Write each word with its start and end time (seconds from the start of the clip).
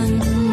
음 0.00 0.49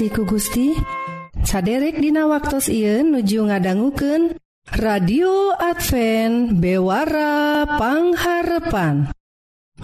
kasih 0.00 0.16
ku 0.16 0.24
Gusti. 0.24 0.72
Saderek 1.44 2.00
dina 2.00 2.24
waktu 2.24 2.56
Ieu 2.72 3.04
nuju 3.04 3.52
ngadangguken 3.52 4.32
radio 4.80 5.52
Advent 5.60 6.56
bewarapangharepan 6.56 9.12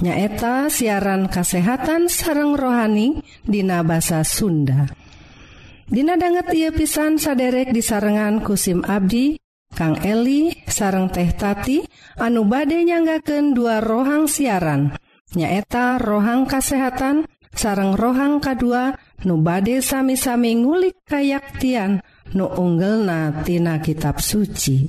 nyaeta 0.01 0.73
siaran 0.73 1.29
kasehatan 1.29 2.09
sareng 2.09 2.57
rohani 2.57 3.21
Dina 3.45 3.85
bahasa 3.85 4.25
Sunda. 4.25 4.89
Dina 5.85 6.17
banget 6.17 6.49
ia 6.57 6.73
pisan 6.73 7.21
saderek 7.21 7.77
disarengan 7.77 8.41
kusim 8.41 8.89
Abdi 8.89 9.37
Kang 9.77 10.01
Eli 10.01 10.49
sareng 10.65 11.13
teh 11.13 11.29
tati 11.37 11.85
anu 12.17 12.49
bade 12.49 12.81
nyanggaken 12.81 13.53
dua 13.53 13.85
rohang 13.85 14.33
siaran. 14.33 14.97
Nyaeta 15.37 16.01
rohang 16.01 16.49
kasehatan 16.49 17.29
sareng 17.53 17.93
rohang 17.93 18.41
K2 18.41 18.97
nu 19.25 19.41
bade 19.41 19.81
sami-sami 19.81 20.61
ngulik 20.61 21.01
kayaktian 21.09 22.05
nu 22.37 22.45
unggelnatina 22.45 23.81
kitab 23.81 24.21
suci. 24.21 24.85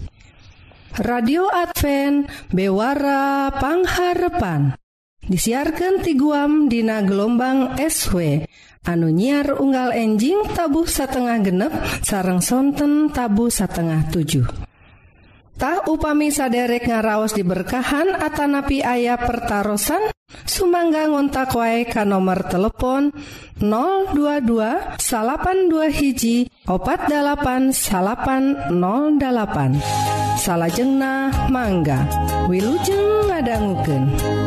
Radio 0.97 1.45
Advent 1.47 2.25
bewarapangharepan 2.49 4.73
disiarkan 5.23 6.01
ti 6.01 6.17
guam 6.17 6.65
dina 6.65 7.05
gelombang 7.05 7.77
SW 7.77 8.41
anu 8.87 9.11
nyiar 9.13 9.61
unggal 9.61 9.93
enjing 9.93 10.41
tabuh 10.55 10.87
satengah 10.89 11.37
genep 11.43 11.73
sarang 12.01 12.41
sonten 12.41 13.13
tabu 13.13 13.51
satengah 13.51 14.09
7 14.09 14.66
Tah 15.57 15.89
upami 15.89 16.29
saderek 16.29 16.85
ngaraos 16.85 17.33
diberkahan 17.33 18.13
Atanapi 18.13 18.85
ayah 18.85 19.17
pertaran 19.17 19.81
Sumangga 20.45 21.09
ngontak 21.09 21.55
wae 21.57 21.87
ka 21.89 22.05
nomor 22.05 22.45
telepon 22.45 23.09
022 23.57 25.01
salapan 25.01 25.57
dua 25.65 25.89
hiji 25.89 26.45
opat 26.69 27.09
dalapan 27.09 27.73
salapan 27.73 28.53
08 28.69 30.37
salahjengna 30.37 31.33
mangga 31.49 32.05
Wilujeng 32.47 33.27
ngadangguken. 33.27 34.46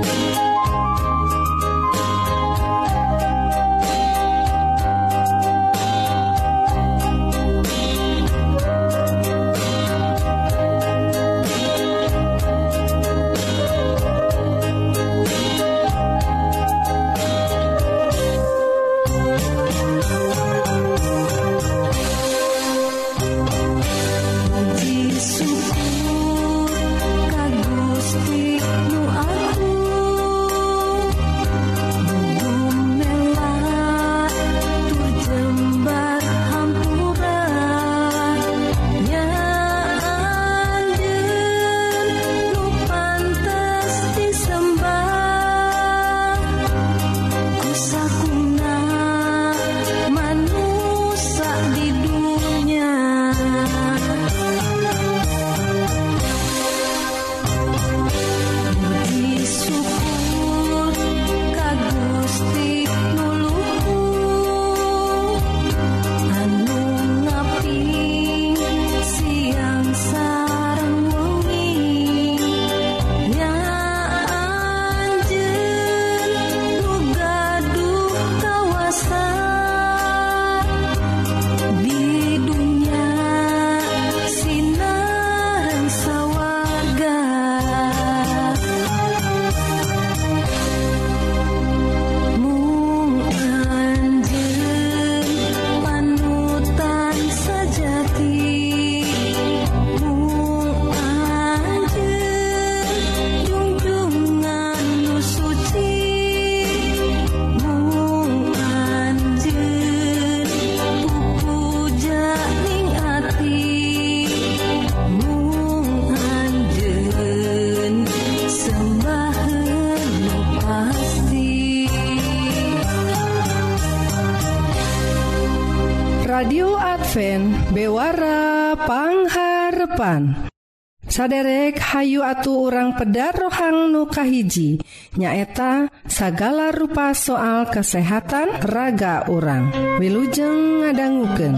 saderek 131.21 131.77
Hayu 131.77 132.25
atu 132.25 132.73
orang 132.73 132.97
pedar 132.97 133.37
rohang 133.37 133.93
nukahiji 133.93 134.81
nyaeta 135.21 135.93
sagala 136.09 136.73
rupa 136.73 137.13
soal 137.13 137.69
kesehatan 137.69 138.57
raga 138.65 139.29
orang 139.29 139.69
wilujeng 140.01 140.81
ngadangguken 140.81 141.53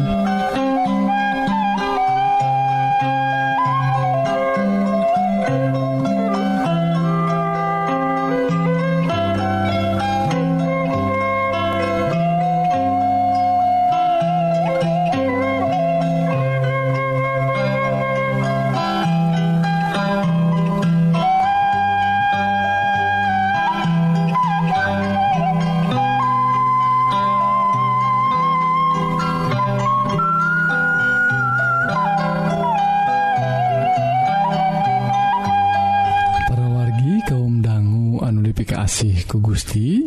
ku 39.33 39.41
Gusti 39.41 40.05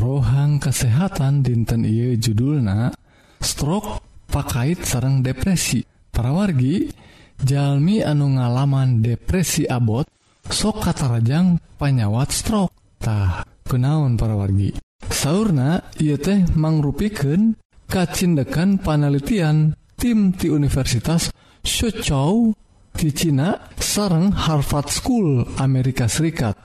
rohang 0.00 0.56
kesehatan 0.56 1.44
dinten 1.44 1.84
Ieu 1.84 2.16
judulna 2.16 2.88
stroke 3.36 4.00
pakait 4.32 4.80
sarang 4.80 5.20
depresi. 5.20 5.84
Parawargi 6.08 6.88
Jalmi 7.36 8.00
anu 8.00 8.40
ngalaman 8.40 9.04
depresi 9.04 9.68
abot 9.68 10.08
sok 10.48 10.88
katarajang 10.88 11.60
panyawat 11.76 12.32
stroketah 12.32 13.44
kenaun 13.68 14.16
parawargi. 14.16 14.72
Sauna 15.12 15.84
ia 16.00 16.16
teh 16.16 16.48
mangrupikan 16.56 17.52
kacindekan 17.92 18.80
panelitian 18.80 19.76
tim 20.00 20.32
di 20.32 20.48
Universitas 20.48 21.28
Suzhou 21.60 22.56
di 22.96 23.12
Cina 23.12 23.68
sareng 23.76 24.32
Harvard 24.32 24.88
School 24.88 25.44
Amerika 25.60 26.08
Serikat. 26.08 26.56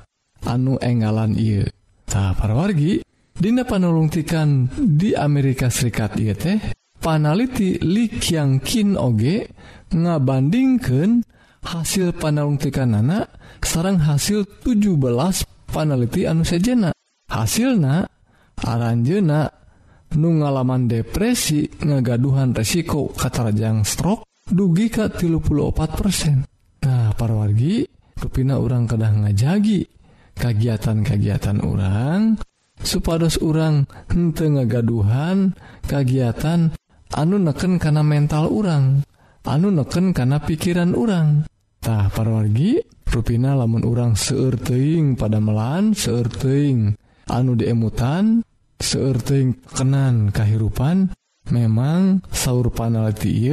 Anu 0.47 0.79
enggalan 0.79 1.35
ia 1.35 1.67
Nah, 2.11 2.35
para 2.35 2.51
wargi 2.51 2.99
Dina 3.31 3.63
panulungtikan 3.63 4.67
di 4.77 5.15
Amerika 5.15 5.71
Serikat 5.71 6.19
ieu 6.19 6.35
teh. 6.35 6.59
Panaliti 7.01 7.81
Likyangkin 7.81 8.93
oge 8.93 9.49
ngabandingkan 9.89 11.25
hasil 11.65 12.13
panalungtikan 12.13 12.93
anak 12.93 13.33
sarang 13.65 13.97
hasil 13.97 14.45
17 14.61 14.93
paneliti 15.73 16.29
anu 16.29 16.45
sejena. 16.45 16.93
Hasilna 17.31 18.05
aranjena 18.61 19.49
nu 20.19 20.30
ngalaman 20.37 20.85
depresi 20.85 21.65
ngagaduhan 21.81 22.53
resiko 22.53 23.09
katarajang 23.09 23.81
stroke 23.81 24.27
dugi 24.45 24.91
ka 24.91 25.07
34% 25.09 26.85
nah 26.85 27.15
parwargi 27.15 27.87
kepina 28.19 28.61
orang 28.61 28.85
kedah 28.85 29.25
ngajagi. 29.25 30.00
kegiatan-kagiatan 30.38 31.64
orang 31.64 32.38
supados 32.81 33.38
orang 33.42 33.85
hente 34.09 34.47
ngagaduhan 34.50 35.54
kegiatan 35.85 36.73
anu 37.14 37.38
neken 37.38 37.78
karena 37.78 38.02
mental 38.02 38.50
orang 38.50 39.06
anu 39.45 39.69
neken 39.69 40.16
karena 40.16 40.42
pikiran 40.42 40.97
orangtah 40.97 42.09
parwargi 42.09 42.81
ruina 43.11 43.54
lamun 43.54 43.83
orang 43.83 44.16
seerting 44.16 45.19
pada 45.19 45.38
melan 45.38 45.94
seerting 45.94 46.95
anu 47.30 47.54
diemutan 47.54 48.42
seerting 48.81 49.61
kenan 49.78 50.33
kehidupan 50.33 51.14
memang 51.54 52.26
sauur 52.31 52.73
panalti 52.73 53.52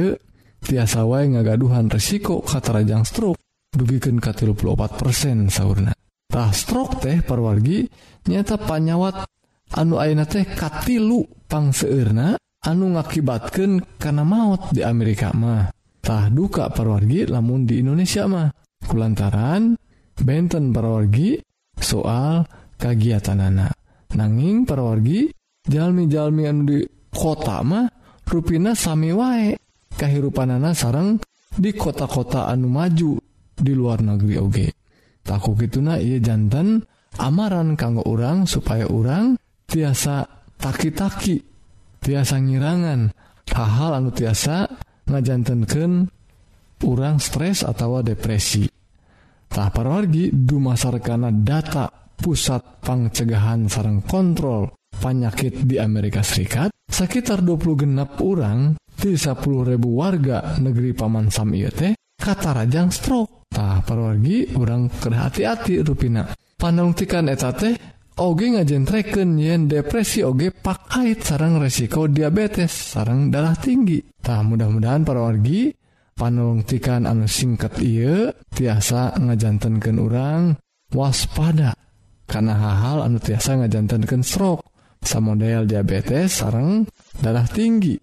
tiasa 0.63 1.05
wae 1.07 1.29
ngagaduhan 1.31 1.87
resiko 1.87 2.43
katarajang 2.43 3.07
stroke. 3.07 3.39
Dugiken 3.69 4.17
34% 4.17 5.53
sauna 5.53 5.93
Tah 6.29 6.53
stroke 6.53 7.01
teh 7.01 7.25
parwargi 7.25 7.89
nyata 8.29 8.61
panyawat. 8.61 9.25
Anu 9.69 9.97
aina 9.97 10.29
teh 10.29 10.45
katilu 10.45 11.25
pangseurna 11.49 12.37
anu 12.69 12.85
ngakibatkan 12.93 13.97
karena 13.97 14.21
maut 14.21 14.69
di 14.69 14.85
Amerika 14.85 15.33
mah. 15.33 15.73
Tah 15.97 16.29
duka 16.29 16.69
parwargi 16.69 17.25
lamun 17.25 17.65
di 17.65 17.81
Indonesia 17.81 18.29
mah. 18.29 18.45
Kulantaran 18.85 19.73
benten 20.21 20.69
parwargi 20.69 21.41
soal 21.81 22.45
kegiatan 22.77 23.41
anak 23.41 23.73
nanging 24.13 24.69
parwargi 24.69 25.29
jalmi-jalmi 25.65 26.43
anu 26.45 26.61
di 26.65 26.79
kota 27.09 27.65
mah 27.65 27.89
ruina 28.29 28.77
sami 28.77 29.09
wae. 29.09 29.57
Kehidupan 29.97 30.53
anak 30.53 30.77
sarang 30.77 31.17
di 31.49 31.73
kota-kota 31.73 32.45
anu 32.45 32.69
maju 32.69 33.17
di 33.57 33.73
luar 33.73 33.99
negeri 34.05 34.35
oge. 34.37 34.45
okay. 34.45 34.78
gitu 35.27 35.79
nah 35.83 35.97
ia 35.99 36.17
jantan 36.17 36.83
amaran 37.17 37.73
kanggo 37.73 38.05
orang 38.05 38.45
supaya 38.45 38.85
orang 38.89 39.37
tiasa 39.69 40.25
taki-taki 40.57 41.41
tiasa 42.01 42.41
ngirangan. 42.41 43.13
Hal-hal 43.49 43.91
anu 43.97 44.09
tiasa 44.13 44.69
ngajantankan 45.09 46.05
orang 46.85 47.17
stres 47.17 47.65
atau 47.65 47.99
depresi. 48.05 48.69
Tak 49.49 49.73
parwargi 49.73 50.29
dumasarkana 50.29 51.33
data 51.33 51.89
pusat 52.13 52.83
pangcegahan 52.85 53.65
sarang 53.65 54.05
kontrol 54.05 54.69
penyakit 54.93 55.65
di 55.65 55.81
Amerika 55.81 56.21
Serikat 56.21 56.69
sekitar 56.85 57.41
20 57.41 57.81
genap 57.81 58.21
orang 58.21 58.77
10.000 58.99 59.39
warga 59.89 60.59
negeri 60.59 60.91
Paman 60.91 61.31
Sam 61.33 61.55
teh 61.55 61.95
kata 62.19 62.61
Rajang 62.61 62.91
stroktah 62.91 63.81
perwargi 63.87 64.53
orang 64.59 64.91
ke 64.91 65.07
hati-hati 65.09 65.79
ruina 65.79 66.27
panungtikan 66.59 67.31
eta 67.31 67.55
teh 67.55 67.73
Oge 68.19 68.51
ngajentreken 68.51 69.39
yen 69.39 69.71
depresi 69.71 70.27
oge 70.27 70.51
pakait 70.51 71.23
sarang 71.23 71.55
resiko 71.55 72.03
diabetes 72.11 72.91
sarang 72.91 73.31
darah 73.31 73.55
tinggitah 73.55 74.43
mudah-mudahan 74.43 75.07
perwargi 75.07 75.71
panungtikan 76.19 77.07
anu 77.07 77.31
singkat 77.31 77.79
ia 77.79 78.35
tiasa 78.51 79.15
ngajantankan 79.15 79.95
orang 80.03 80.59
waspada. 80.91 81.71
Karena 82.27 82.59
hal-hal 82.59 83.07
anu 83.07 83.23
tiasa 83.23 83.55
ngajantankan 83.55 84.19
stroke 84.27 84.67
sama 84.99 85.31
model 85.31 85.63
diabetes 85.63 86.43
sarang 86.43 86.83
darah 87.23 87.47
tinggi. 87.47 87.95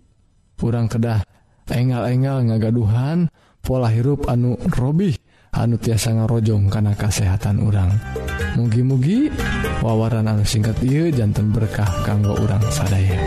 Kurang 0.57 0.89
kedah 0.89 1.21
engal-engal 1.69 2.41
ngagaduhan 2.41 3.29
dan 3.29 3.29
pola 3.67 3.91
hirup 3.91 4.31
anu 4.31 4.55
Robih 4.71 5.19
anu 5.51 5.75
tiasa 5.75 6.15
ngarojong 6.15 6.71
karena 6.71 6.95
kesehatan 6.95 7.59
urang. 7.67 7.91
Mugi-mugi 8.55 9.27
wawaran 9.83 10.31
anu 10.31 10.47
singkat 10.47 10.79
Iu 10.87 11.11
jantan 11.11 11.51
berkah 11.51 11.91
kanggo 12.07 12.39
urang 12.39 12.63
sadaya. 12.71 13.19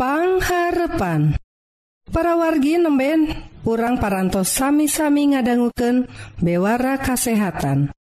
pangharepan. 0.00 1.36
Para 2.08 2.32
wargi 2.40 2.80
nemben 2.80 3.28
urang 3.68 4.00
parantos 4.00 4.48
sami-sami 4.48 5.36
ngadangguken 5.36 6.08
bewara 6.40 6.96
kasehatan. 6.96 7.92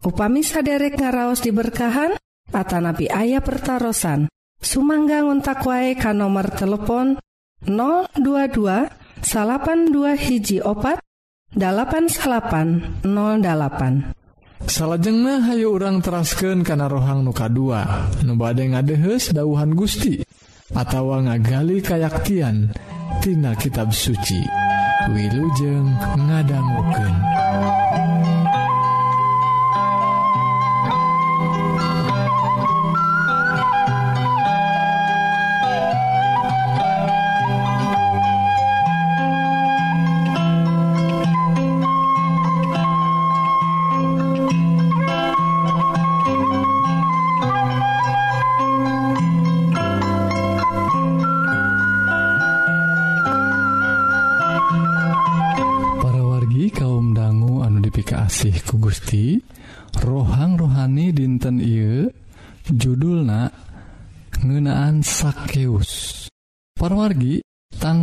Upami 0.00 0.46
saderek 0.46 0.96
ngaraos 0.96 1.44
diberkahan 1.44 2.16
Atanapi 2.50 3.12
ayah 3.12 3.44
pertaran 3.44 4.32
Sumangga 4.60 5.20
ngontak 5.24 5.60
wae 5.68 5.92
ka 5.92 6.16
nomor 6.16 6.48
telepon 6.56 7.20
022 7.68 8.16
dua 9.92 10.12
hiji 10.16 10.64
opat 10.64 11.04
8808 11.52 13.04
Salajengna 14.64 15.44
hayu 15.44 15.68
hayo 15.68 15.68
urang 15.76 16.00
terasken 16.00 16.64
kana 16.64 16.88
rohang 16.88 17.20
nuka 17.20 17.48
2 17.48 18.24
nubade 18.24 18.64
ngadehes 18.72 19.36
dauhan 19.36 19.76
Gusti. 19.76 20.24
atawa 20.74 21.22
ngagali 21.26 21.82
kayaktian 21.82 22.70
tina 23.20 23.54
kitab 23.58 23.90
suci. 23.90 24.40
Wilujeng 25.10 25.96
ngadangguken 26.28 27.14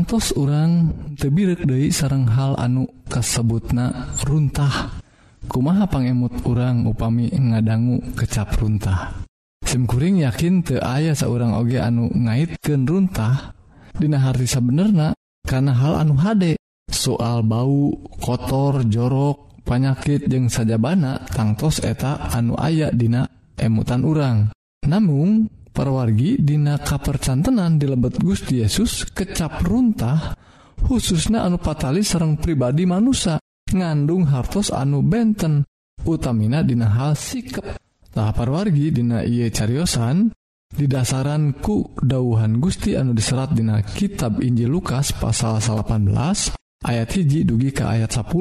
ngantos 0.08 0.32
orang 0.40 0.88
tebirek 1.20 1.68
sarang 1.92 2.32
hal 2.32 2.56
anu 2.56 2.88
kasebutna 3.12 4.16
runtah. 4.24 5.04
Kumaha 5.52 5.84
pangemut 5.84 6.32
orang 6.48 6.88
upami 6.88 7.28
ngadanggu 7.28 8.16
kecap 8.16 8.56
runtah? 8.56 9.20
Simkuring 9.68 10.24
yakin 10.24 10.64
te 10.64 10.80
ayah 10.80 11.12
seorang 11.12 11.52
oge 11.60 11.84
anu 11.84 12.08
ngaitken 12.08 12.88
runtah. 12.88 13.52
Dina 14.00 14.24
hart 14.24 14.40
benerna 14.64 15.12
karena 15.44 15.76
hal 15.76 16.00
anu 16.00 16.16
hade. 16.24 16.56
Soal 16.88 17.44
bau 17.44 17.92
kotor 18.24 18.88
jorok 18.88 19.60
panyakit 19.68 20.32
jeung 20.32 20.48
sajabana 20.48 21.20
tangtos 21.36 21.84
eta 21.84 22.32
anu 22.32 22.56
aya 22.56 22.96
dina 22.96 23.28
emutan 23.60 24.08
urang. 24.08 24.56
Namun 24.88 25.52
perwargi 25.78 26.42
Dina 26.42 26.82
kapercantenan 26.82 27.78
di 27.78 27.86
lebet 27.86 28.18
Gusti 28.18 28.66
Yesus 28.66 29.06
kecap 29.14 29.62
runtah 29.62 30.34
khususnya 30.82 31.46
anu 31.46 31.62
patali 31.62 32.02
serrang 32.02 32.42
pribadi 32.42 32.90
manusia 32.90 33.38
ngandung 33.70 34.26
hartos 34.26 34.74
anu 34.74 35.06
benten 35.06 35.62
utamina 36.02 36.66
Dina 36.66 36.90
hal 36.90 37.14
sikap 37.14 37.78
tahap 38.10 38.42
parwargi 38.42 38.90
Dina 38.90 39.22
Iye 39.22 39.54
caryosan 39.54 40.34
didasaran 40.74 41.62
ku 41.62 41.94
dauhan 42.02 42.58
Gusti 42.58 42.98
anu 42.98 43.14
diserat 43.14 43.54
Dina 43.54 43.86
kitab 43.86 44.42
Injil 44.42 44.74
Lukas 44.74 45.14
pasal 45.14 45.62
18 45.62 46.58
ayat 46.82 47.10
hiji 47.14 47.46
dugi 47.46 47.70
ke 47.70 47.86
ayat 47.86 48.10
10 48.10 48.34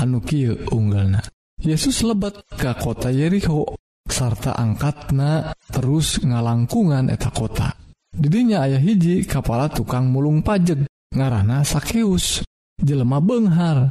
anu 0.00 0.18
Ki 0.24 0.48
unggalna. 0.72 1.20
Yesus 1.62 2.02
lebat 2.02 2.42
ke 2.56 2.72
kota 2.80 3.12
Yeriko. 3.12 3.76
sarta 4.08 4.54
angkatna 4.58 5.54
terus 5.70 6.20
ngalangkungan 6.22 7.08
eta 7.10 7.30
kota. 7.30 7.72
Didinya 8.12 8.68
ayah 8.68 8.82
hiji 8.82 9.24
kepala 9.24 9.72
tukang 9.72 10.12
mulung 10.12 10.44
pajeg 10.44 10.84
ngarana 11.16 11.64
sakeus 11.64 12.44
jelema 12.76 13.22
Benghar. 13.24 13.88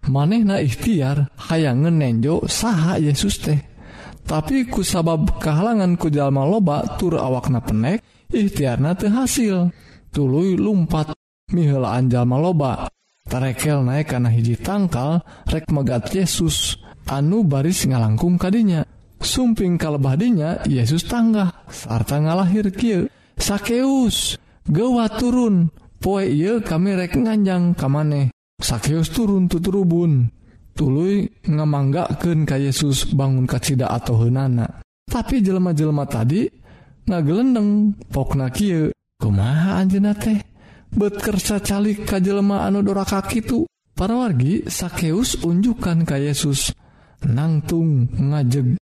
Manehna 0.00 0.64
ikhtiar 0.64 1.28
hayang 1.36 1.84
nenjo 1.84 2.48
saha 2.48 2.96
Yesus 2.96 3.36
teh. 3.36 3.60
Tapi 4.24 4.64
kusabab 4.64 5.36
kehalangan 5.36 6.00
kujalma 6.00 6.48
loba 6.48 6.96
tur 6.96 7.20
awakna 7.20 7.60
penek 7.60 8.00
ikhtiarna 8.32 8.96
teu 8.96 9.12
hasil. 9.12 9.68
Tuluy 10.08 10.56
lumpat 10.56 11.12
mihelaan 11.52 12.08
jalma 12.08 12.40
loba. 12.40 12.88
Tarekel 13.28 13.84
naik 13.84 14.10
karena 14.10 14.32
hiji 14.32 14.56
tangkal 14.58 15.20
rek 15.46 15.68
megat 15.70 16.10
Yesus 16.10 16.80
anu 17.06 17.44
baris 17.44 17.84
ngalangkung 17.86 18.40
kadinya 18.40 18.82
sumping 19.20 19.76
kalebadinya 19.76 20.64
Yesus 20.66 21.06
tangga 21.06 21.64
sarta 21.68 22.18
ngalahir 22.18 22.72
Ky 22.72 23.06
sakeus 23.36 24.40
gewa 24.66 25.06
turun 25.12 25.68
poe 26.00 26.24
ye 26.24 26.58
kami 26.64 26.96
rek 26.96 27.14
nganjang 27.16 27.76
kamane. 27.76 28.32
Sakeus 28.60 29.08
turun 29.12 29.48
tuturubun 29.48 30.28
tulu 30.76 31.24
ngamanggaken 31.48 32.44
ka 32.44 32.60
Yesus 32.60 33.12
bangun 33.12 33.48
kacita 33.48 33.88
atau 33.88 34.20
henana 34.24 34.80
tapi 35.10 35.42
jelema-jelema 35.42 36.06
tadi 36.06 36.46
ngagelendeng 37.10 37.98
pokna 38.14 38.46
Ky 38.54 38.94
kumaha 39.18 39.82
anjeunna 39.82 40.14
teh? 40.14 40.38
Betkersa 40.90 41.62
calik 41.62 42.06
ka 42.06 42.18
jelema 42.18 42.66
anu 42.66 42.82
doraka 42.82 43.22
kitu 43.26 43.66
para 43.94 44.14
wargi 44.14 44.66
sakeus 44.66 45.38
unjukkan 45.42 46.02
ka 46.02 46.18
Yesus. 46.18 46.74
Nangtung 47.26 48.10
ngajeg. 48.10 48.80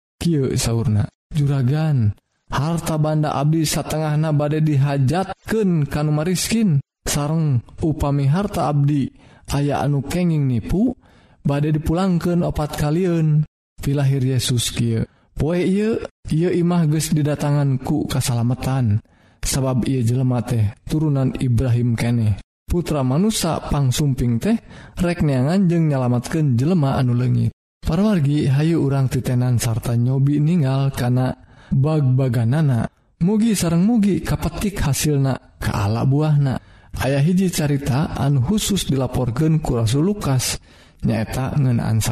sahurna 0.60 1.08
juragan 1.32 2.12
harta 2.52 2.96
banda 3.00 3.36
Abdi 3.36 3.64
satengahna 3.64 4.32
badai 4.32 4.64
dihajatken 4.64 5.88
kanumariskin 5.88 6.80
sareng 7.08 7.64
upami 7.84 8.28
harta 8.28 8.72
Abdi 8.72 9.08
aya 9.52 9.84
anu 9.84 10.04
kenging 10.04 10.48
nipu 10.48 10.96
badai 11.44 11.76
dipulangkan 11.76 12.44
opat 12.44 12.76
kalian 12.76 13.48
pilahir 13.80 14.24
Yesus 14.24 14.72
Ky 14.76 15.04
poe 15.38 15.60
ia 15.60 16.50
imah 16.52 16.90
guys 16.92 17.14
didatanganku 17.14 18.10
kesalamatan 18.12 19.00
sabab 19.44 19.88
ia 19.88 20.04
jelema 20.04 20.44
teh 20.44 20.76
turunan 20.88 21.32
Ibrahim 21.40 21.96
kene 21.96 22.42
putra 22.68 23.00
manusa 23.00 23.64
pangsumping 23.72 24.44
teh 24.44 24.58
rekneangan 25.00 25.72
jeng 25.72 25.88
nyalamatkan 25.88 26.60
jelema 26.60 27.00
anu 27.00 27.16
legit 27.16 27.56
Parwargi 27.88 28.52
hayu 28.52 28.84
urang 28.84 29.08
titenan 29.08 29.64
sarta 29.64 29.96
nyobi 29.96 30.44
ningal 30.44 30.92
kana 30.92 31.32
bag-baganana. 31.72 32.84
Mugi 33.24 33.56
sarang 33.56 33.88
mugi 33.88 34.20
kapetik 34.20 34.84
hasilna 34.84 35.56
keala 35.56 36.04
buahna. 36.04 36.60
Ayaah 37.00 37.24
hiji 37.24 37.48
carita 37.48 38.12
an 38.12 38.44
khusus 38.44 38.92
dilaporkan 38.92 39.64
ku 39.64 39.80
Rasul 39.80 40.04
Lukas 40.04 40.60
nyaeta 41.08 41.56
ngenaan 41.56 42.04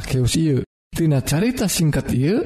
tina 0.95 1.19
carita 1.19 1.67
singkat 1.67 2.07
ieu 2.15 2.39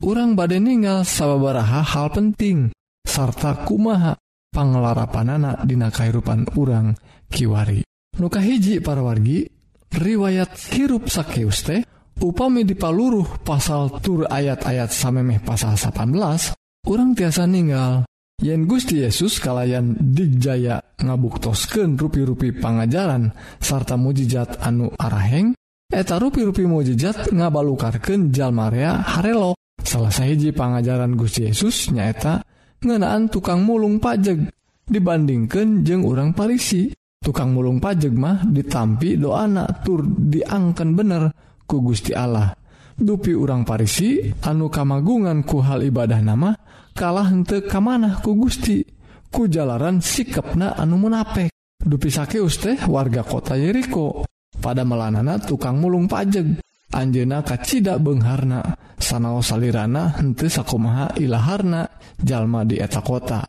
urang 0.00 0.32
badai 0.32 0.64
ningal 0.64 1.04
sababaraha 1.04 1.84
hal 1.84 2.08
penting 2.16 2.72
sarta 3.04 3.60
kumaha 3.60 4.16
pangelarapan 4.56 5.36
anak 5.36 5.68
dina 5.68 5.92
kehidupan 5.92 6.48
urang 6.56 6.96
kiwari. 7.28 7.84
Nuka 8.16 8.40
hiji 8.40 8.80
parwargi 8.80 9.44
riwayat 9.92 10.56
hirup 10.72 11.12
Sakeus 11.12 11.60
teh 11.68 11.84
upami 12.20 12.68
dipaluruh 12.68 13.40
pasal 13.42 14.00
tur 14.04 14.28
ayat-ayat 14.28 14.92
samemeh 14.92 15.40
pasal 15.40 15.74
18 15.74 16.54
orang 16.86 17.10
tiasa 17.16 17.48
ninggal. 17.48 18.04
Yen 18.40 18.64
Gusti 18.64 19.04
Yesus 19.04 19.36
kalayan 19.36 20.00
Dijaya 20.00 20.80
ngabuktosken 20.96 22.00
rupi-rupi 22.00 22.56
pangajaran 22.56 23.36
sarta 23.60 24.00
mujizat 24.00 24.64
anu 24.64 24.88
araheng 24.96 25.52
eta 25.92 26.16
rupi-rupi 26.16 26.64
mujizat 26.64 27.28
ngabalukarken 27.36 28.32
Jalmarea 28.32 29.04
Harelo. 29.04 29.52
Salah 29.84 30.12
hiji 30.12 30.56
pangajaran 30.56 31.20
Gusti 31.20 31.52
Yesus 31.52 31.92
nyaeta 31.92 32.40
ngenaan 32.80 33.28
tukang 33.28 33.60
mulung 33.60 34.00
pajeg. 34.00 34.48
Dibandingkan 34.90 35.86
jeng 35.86 36.02
orang 36.02 36.34
Parisi 36.34 36.90
tukang 37.20 37.52
mulung 37.52 37.78
pajeg 37.78 38.16
mah 38.16 38.42
ditampi 38.48 39.20
doana 39.20 39.68
tur 39.84 40.00
diangkan 40.02 40.88
bener. 40.96 41.22
ku 41.70 41.78
Gusti 41.78 42.10
Allah. 42.10 42.50
Dupi 42.98 43.30
urang 43.30 43.62
Parisi 43.62 44.18
anu 44.42 44.66
kamagungan 44.66 45.46
ku 45.46 45.62
hal 45.62 45.86
ibadah 45.86 46.18
nama 46.18 46.50
kalah 46.98 47.30
hente 47.30 47.62
kamanah 47.62 48.18
ku 48.18 48.34
Gusti. 48.34 48.82
Ku 49.30 49.46
jalanan 49.46 50.02
sikapna 50.02 50.74
anu 50.74 50.98
menapek 50.98 51.54
dupi 51.78 52.10
sakeus 52.10 52.58
teh 52.58 52.76
warga 52.90 53.22
kota 53.22 53.54
Yeriko. 53.54 54.26
Pada 54.58 54.82
melanana 54.82 55.38
tukang 55.38 55.78
mulung 55.78 56.10
pajeg. 56.10 56.58
Anjena 56.90 57.46
kacita 57.46 58.02
Bengharna. 58.02 58.74
Sanao 59.00 59.40
salirana 59.40 60.18
hente 60.18 60.50
sakumaha 60.50 61.14
ilaharna 61.16 61.86
jalma 62.18 62.66
di 62.66 62.82
eta 62.82 63.00
kota. 63.00 63.46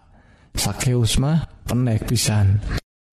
Sakeus 0.54 1.18
mah 1.18 1.66
penek 1.66 2.06
pisan. 2.06 2.62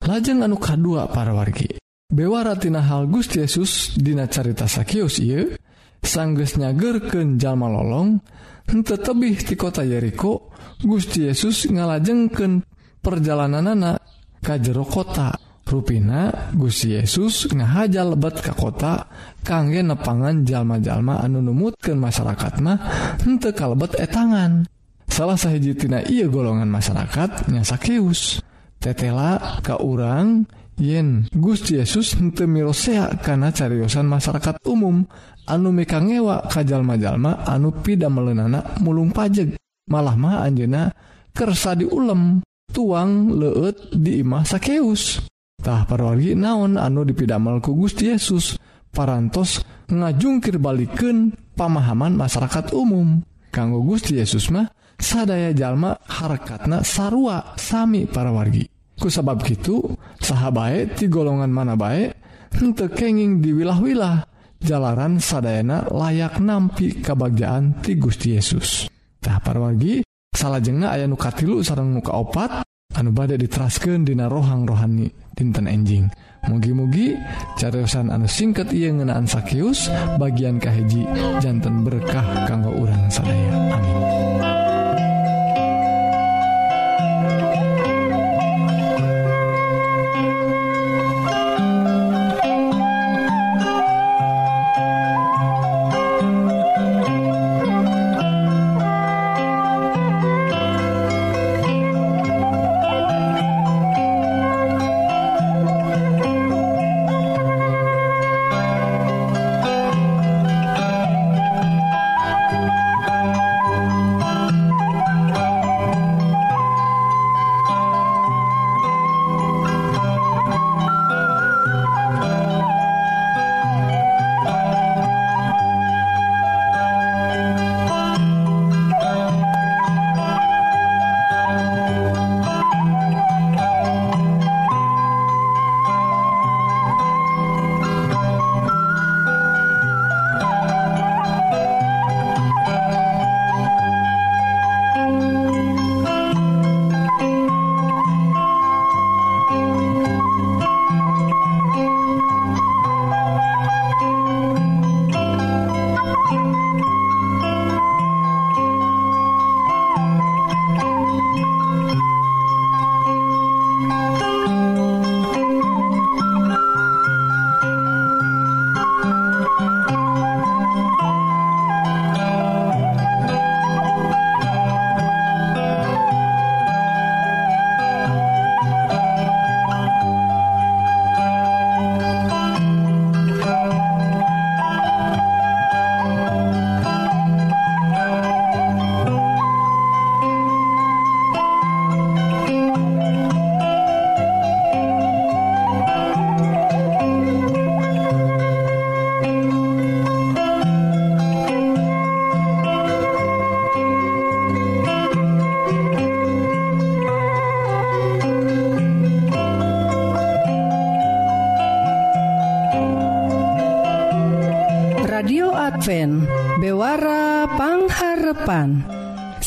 Lajeng 0.04 0.44
anu 0.44 0.60
kadua 0.60 1.10
para 1.10 1.34
wargi. 1.34 1.87
bewaratina 2.08 2.80
hal 2.88 3.04
Gusti 3.04 3.44
Yesus 3.44 3.92
dina 4.00 4.24
carita 4.24 4.64
Sakius 4.64 5.20
ieu 5.20 5.52
sangges 6.00 6.56
nyagerken 6.56 7.36
jalma 7.36 7.68
lolong 7.68 8.16
tetebih 8.64 9.44
di 9.44 9.52
kota 9.60 9.84
Yeriko 9.84 10.48
Gusti 10.80 11.28
Yesus 11.28 11.68
ngalajengken 11.68 12.64
perjalanan 13.04 13.76
anak 13.76 14.00
ka 14.40 14.56
jero 14.56 14.88
kota. 14.88 15.36
Ruina 15.68 16.48
Gusti 16.56 16.96
Yesus 16.96 17.44
ngahajal 17.52 18.16
lebat 18.16 18.40
ke 18.40 18.56
kota 18.56 19.04
kangge 19.44 19.84
nepangan 19.84 20.40
jalma-jalma 20.40 21.20
anu 21.20 21.44
numutkan 21.44 22.00
masyarakat 22.00 22.56
mah 22.64 22.80
hente 23.20 23.52
kalebet 23.52 24.00
etangan. 24.00 24.64
Salah 25.04 25.36
sahijitina 25.36 26.08
ia 26.08 26.24
golongan 26.24 26.72
masyarakat 26.72 27.52
nya 27.52 27.68
Sakius. 27.68 28.40
Tetela 28.80 29.60
ke 29.60 29.76
urang 29.76 30.48
yang 30.48 30.56
yen 30.78 31.26
Gus 31.34 31.66
Yesus 31.66 32.16
mirosea 32.22 33.18
karena 33.20 33.50
cariyosan 33.50 34.06
masyarakat 34.06 34.62
umum 34.64 35.04
anu 35.44 35.74
meka 35.74 35.98
ngewa 35.98 36.46
kajjal-majallma 36.46 37.44
anu 37.44 37.74
pida 37.74 38.06
melenanak 38.08 38.78
mulung 38.80 39.10
pajeg. 39.10 39.58
Malah 39.90 40.16
ma 40.16 40.44
Anjena 40.44 40.92
kersa 41.34 41.74
di 41.74 41.84
ulem 41.84 42.40
tuang 42.70 43.34
leut 43.34 43.90
dimah 43.92 44.44
sakeustah 44.44 45.88
parwargi 45.88 46.36
naon 46.36 46.76
anu 46.76 47.02
dipidamel 47.02 47.58
ku 47.58 47.74
Gusti 47.74 48.12
Yesus 48.12 48.60
parantos 48.92 49.64
ngajungkir 49.88 50.60
balikken 50.60 51.34
pamahaman 51.58 52.14
masyarakat 52.14 52.70
umum. 52.76 53.24
Kanggo 53.48 53.80
Gusti 53.80 54.20
Yesus 54.20 54.52
mah 54.52 54.68
sadaya 55.00 55.56
jalma 55.56 55.96
harkatna 56.04 56.84
sarua 56.84 57.56
Sami 57.56 58.04
para 58.04 58.28
wargi 58.28 58.77
ku 58.98 59.06
sabab 59.06 59.40
gitu 59.46 59.94
saha 60.18 60.50
di 60.50 60.90
ti 60.98 61.04
golongan 61.06 61.48
mana 61.48 61.78
baik 61.78 62.18
henteu 62.58 62.90
kenging 62.90 63.38
di 63.38 63.54
wilah-wilah 63.54 64.26
jalanan 64.58 65.22
sadayana 65.22 65.86
layak 65.88 66.42
nampi 66.42 66.98
kebahagiaan 66.98 67.78
ti 67.80 67.94
Gusti 67.94 68.34
Yesus. 68.34 68.90
Tah 69.22 69.38
parwargi 69.38 70.02
salah 70.34 70.58
jengah 70.58 70.94
aya 70.94 71.06
nukatilu 71.06 71.62
sarang 71.62 71.94
muka 71.94 72.14
opat 72.14 72.50
anu 72.94 73.10
badai 73.14 73.38
diteraskeun 73.38 74.02
dina 74.02 74.26
rohang 74.26 74.66
rohani 74.66 75.06
dinten 75.34 75.70
enjing. 75.70 76.10
Mugi-mugi 76.46 77.18
cariyosan 77.58 78.14
anu 78.14 78.30
singkat 78.30 78.70
ia 78.70 78.94
ngenaan 78.94 79.26
sakius 79.26 79.90
bagian 80.22 80.62
kahiji 80.62 81.06
jantan 81.42 81.82
berkah 81.82 82.46
kanggo 82.46 82.74
urang 82.78 83.10
sadaya. 83.10 83.74
Amin. 83.74 84.57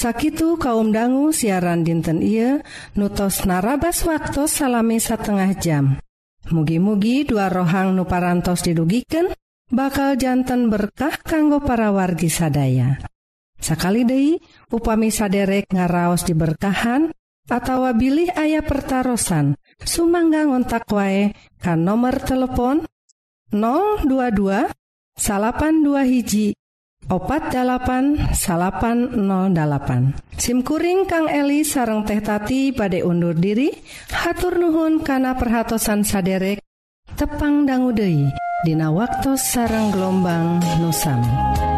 sakitu 0.02 0.58
kaum 0.58 0.90
dangu 0.90 1.30
siaran 1.30 1.86
dinten 1.86 2.26
Ieu 2.26 2.66
nutos 2.98 3.46
narabas 3.46 4.02
waktu 4.02 4.50
salami 4.50 4.98
setengah 4.98 5.54
jam. 5.62 6.02
Mugi-mugi 6.50 7.22
dua 7.30 7.54
rohang 7.54 7.94
nuparantos 7.94 8.66
didugiken 8.66 9.30
bakal 9.70 10.18
jantan 10.18 10.74
berkah 10.74 11.22
kanggo 11.22 11.62
para 11.62 11.94
wargi 11.94 12.34
sadaya. 12.34 12.98
Sakali 13.62 14.02
Dei 14.02 14.42
upami 14.74 15.14
saderek 15.14 15.70
ngaraos 15.70 16.26
diberkahan 16.26 17.14
atawa 17.46 17.94
bilih 17.94 18.34
ayah 18.34 18.66
pertaran 18.66 19.54
Sumangga 19.86 20.50
ngontak 20.50 20.90
wae 20.90 21.38
kan 21.62 21.86
nomor 21.86 22.18
telepon 22.26 22.90
022 23.54 24.66
salapan 25.14 25.86
dua 25.86 26.06
hiji 26.10 26.58
opat808 27.12 28.32
SIMkuring 30.40 31.04
Kang 31.12 31.28
Eli 31.28 31.68
sareng 31.68 32.08
tehtati 32.08 32.72
pada 32.72 33.04
undur 33.04 33.36
diri 33.36 33.68
hatur 34.16 34.56
Nuhun 34.56 35.04
kana 35.04 35.36
perhatsan 35.36 36.08
saderek 36.08 36.64
tepang 37.20 37.68
dangguude 37.68 38.32
Dina 38.62 38.94
waktu 38.94 39.42
sarang 39.42 39.90
gelombang 39.90 40.62
nusami. 40.80 41.71